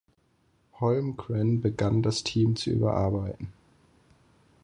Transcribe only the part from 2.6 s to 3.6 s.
überarbeiten.